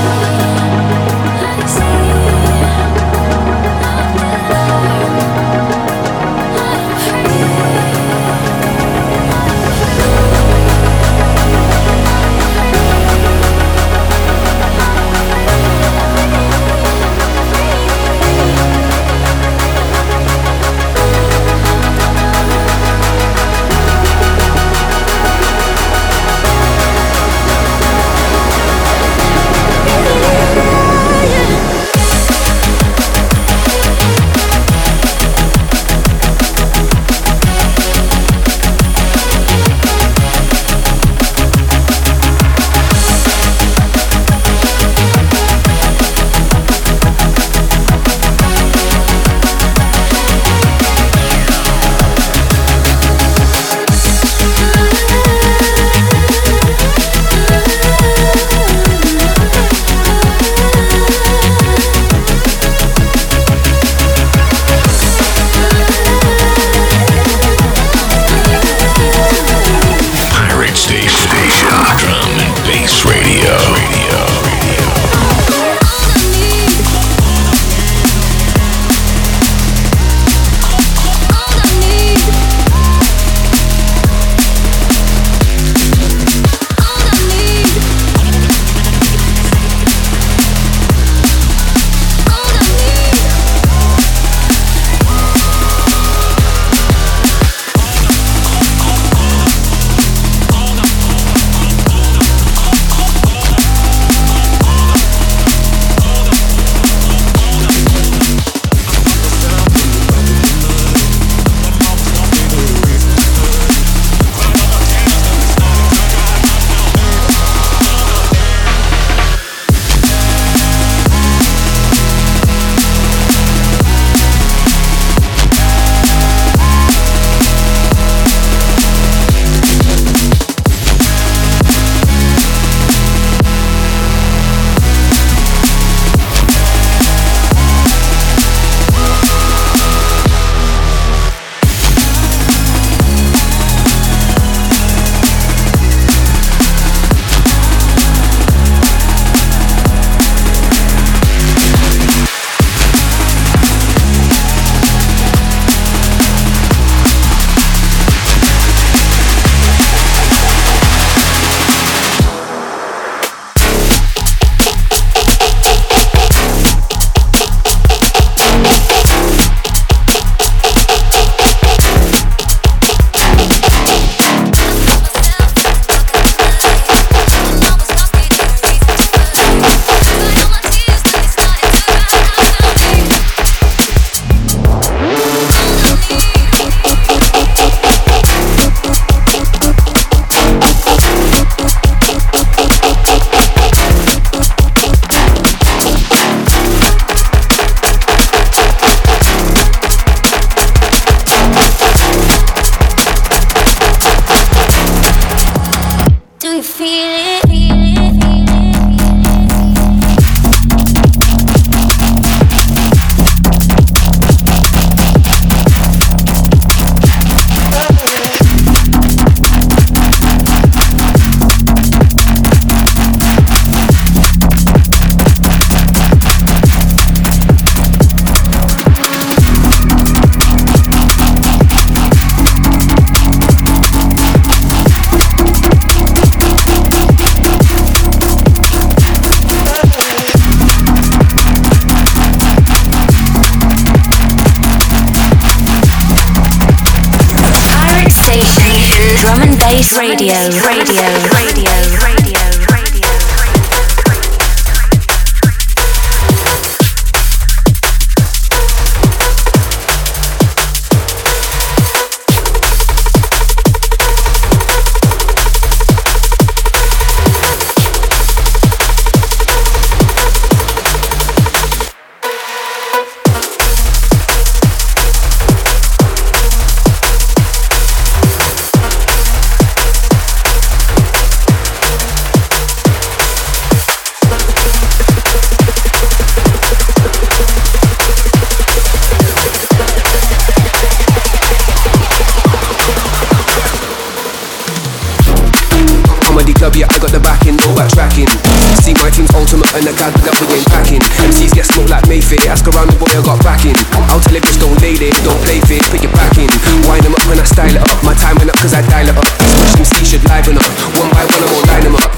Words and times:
and 299.96 300.12
the 300.12 300.22
guy 300.22 300.34
that 300.36 300.36
we 300.52 300.60
ain't 300.60 300.68
packing. 300.68 301.02
MCs 301.24 301.54
get 301.56 301.66
smoked 301.72 301.90
like 301.90 302.06
Mayfair, 302.08 302.40
ask 302.52 302.68
around 302.68 302.92
the 302.92 302.98
boy 303.00 303.08
I 303.16 303.22
got 303.24 303.40
backing. 303.44 303.76
I'll 304.12 304.20
tell 304.20 304.36
him 304.36 304.44
just 304.44 304.60
don't 304.60 304.76
lay 304.84 305.00
there, 305.00 305.14
don't 305.24 305.40
play 305.48 305.60
fair, 305.64 305.80
put 305.88 306.02
your 306.04 306.12
back 306.12 306.36
in. 306.36 306.50
Wind 306.84 307.04
them 307.08 307.16
up 307.16 307.24
when 307.28 307.40
I 307.40 307.48
style 307.48 307.72
it 307.72 307.80
up, 307.80 308.00
my 308.04 308.14
time 308.20 308.36
went 308.38 308.52
up 308.52 308.58
cause 308.60 308.76
I 308.76 308.84
dial 308.92 309.08
it 309.08 309.16
up. 309.16 309.28
Smash 309.76 309.96
MC 309.96 310.04
should 310.04 310.24
liven 310.28 310.60
up, 310.60 310.72
one 311.00 311.10
by 311.16 311.24
one 311.24 311.42
I 311.44 311.48
won't 311.48 311.68
line 311.72 311.86
them 311.88 311.96
up. 311.96 312.12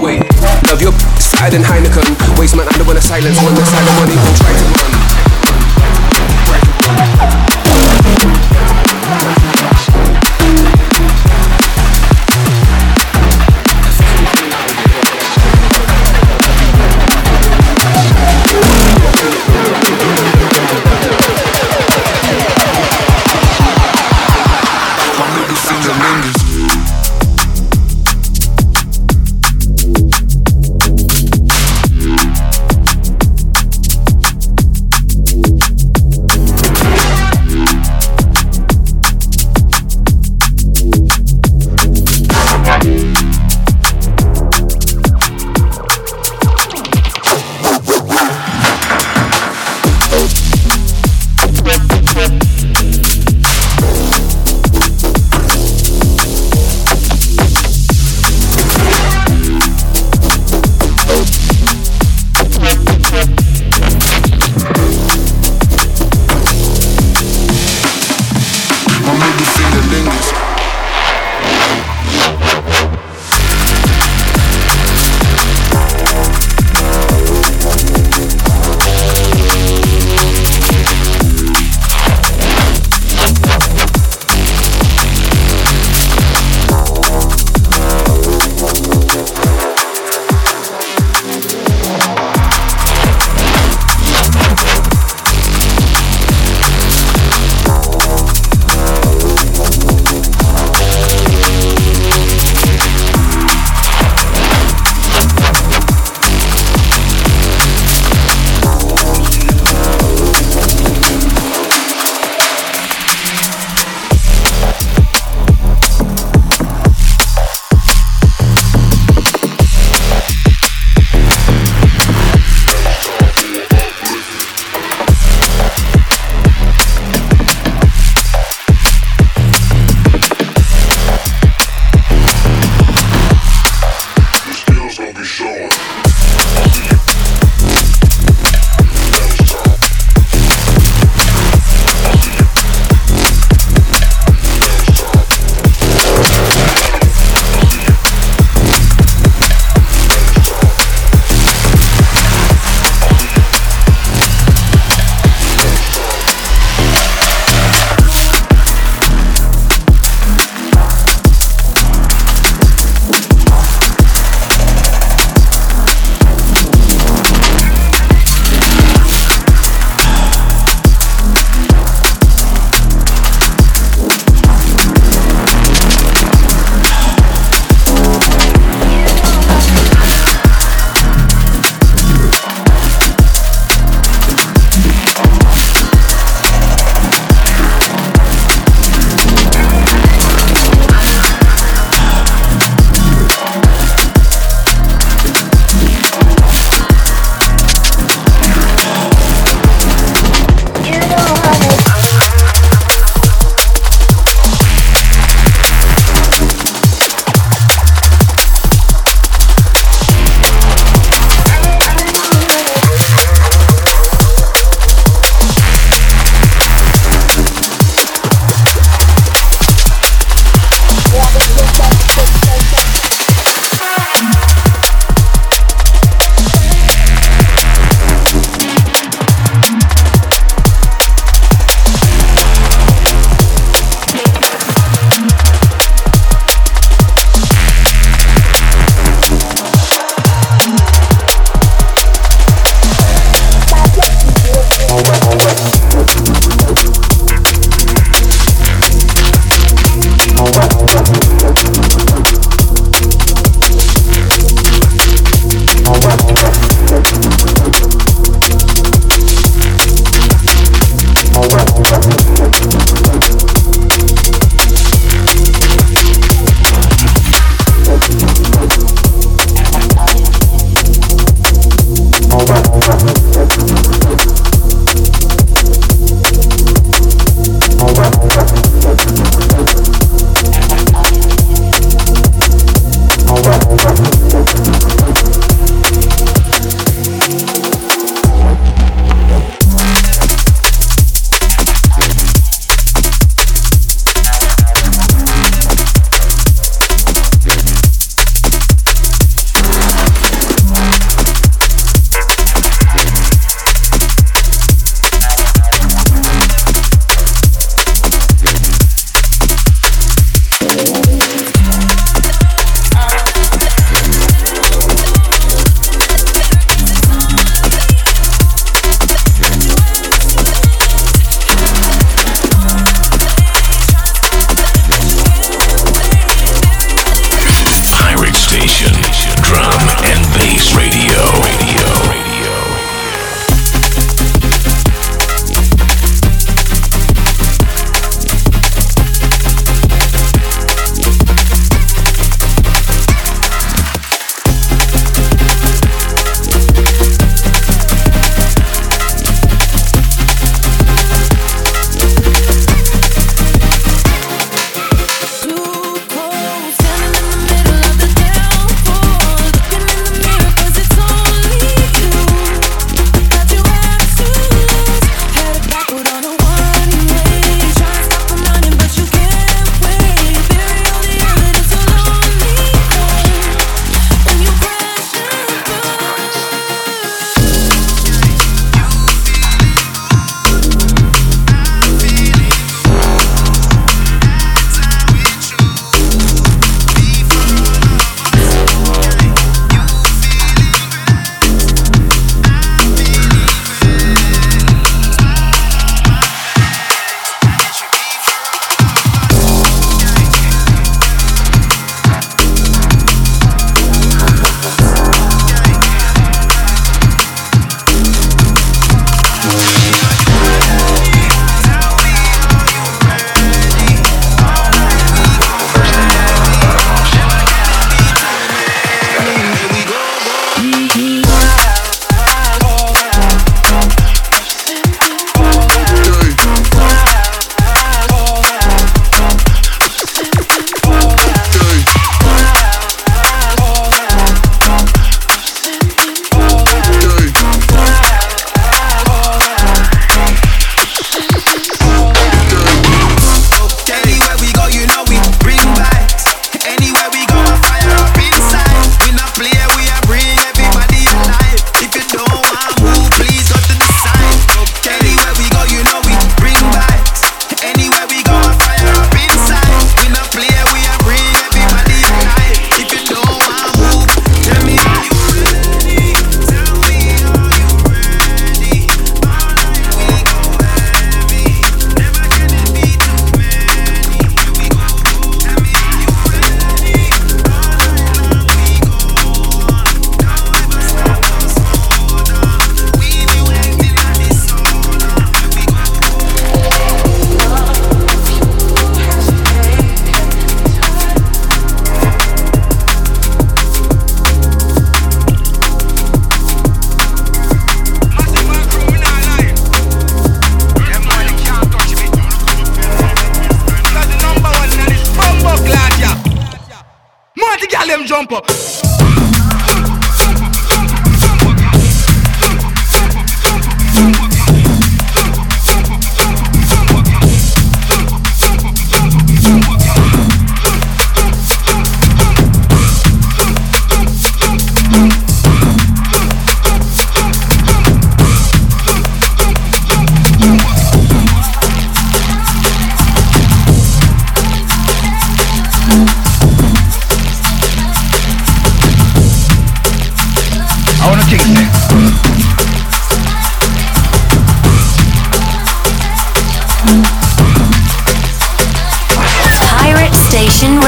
Wait, 0.00 0.20
love 0.68 0.80
your 0.80 0.92
fatter 1.18 1.56
than 1.56 1.64
Heineken. 1.64 2.06
Waste 2.38 2.56
man 2.56 2.68
under 2.68 2.84
when 2.84 2.96
I 2.96 3.00
silence, 3.00 3.40
when 3.40 3.54
the 3.54 3.64
silent 3.64 3.93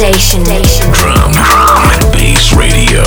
Station. 0.00 0.42
Drum, 0.94 1.30
drum 1.30 1.82
and 1.92 2.04
bass 2.14 2.56
radio. 2.56 3.04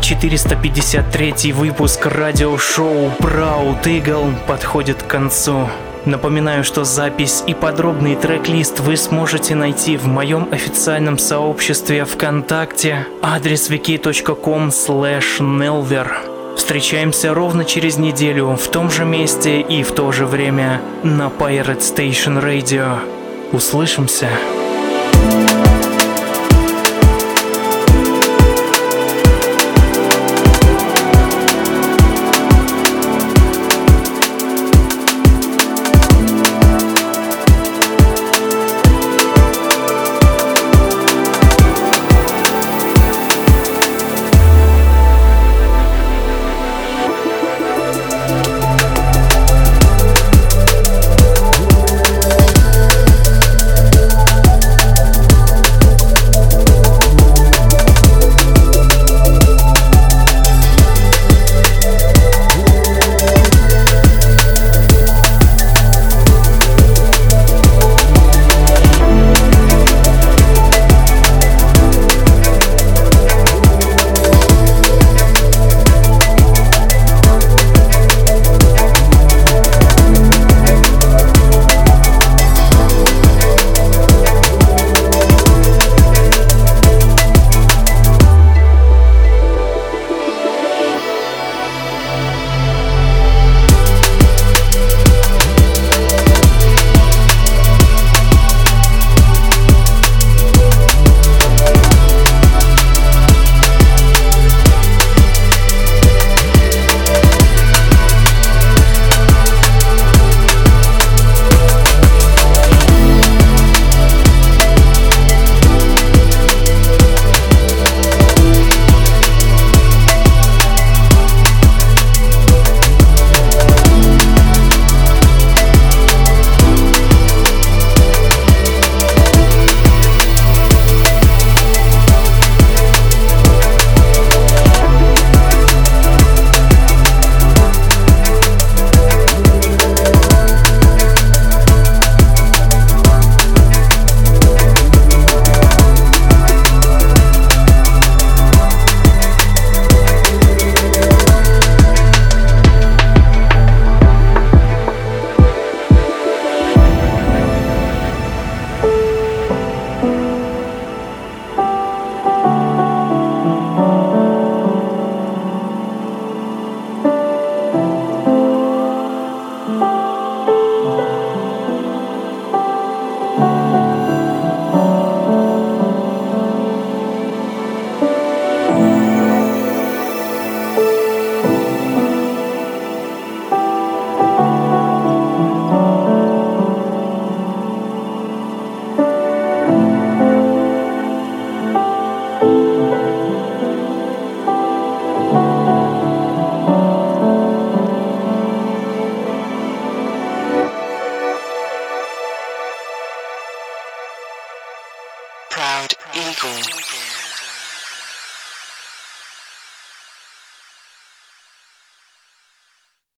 453 0.00 1.52
выпуск 1.52 2.06
радиошоу 2.06 3.12
Proud 3.20 3.84
Eagle 3.84 4.34
подходит 4.48 5.04
к 5.04 5.06
концу. 5.06 5.68
Напоминаю, 6.06 6.64
что 6.64 6.82
запись 6.82 7.44
и 7.46 7.54
подробный 7.54 8.16
трек-лист 8.16 8.80
вы 8.80 8.96
сможете 8.96 9.54
найти 9.54 9.96
в 9.96 10.06
моем 10.08 10.48
официальном 10.50 11.18
сообществе 11.18 12.04
ВКонтакте, 12.04 13.06
адрес 13.22 13.70
wiki.com 13.70 14.70
nelver. 14.70 16.56
Встречаемся 16.56 17.32
ровно 17.32 17.64
через 17.64 17.96
неделю 17.96 18.56
в 18.56 18.66
том 18.72 18.90
же 18.90 19.04
месте 19.04 19.60
и 19.60 19.84
в 19.84 19.92
то 19.92 20.10
же 20.10 20.26
время 20.26 20.80
на 21.04 21.28
Pirate 21.28 21.78
Station 21.78 22.42
Radio. 22.42 22.98
Услышимся! 23.52 24.30